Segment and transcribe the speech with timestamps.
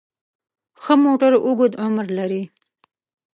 [0.81, 2.43] ښه موټر اوږد عمر لري.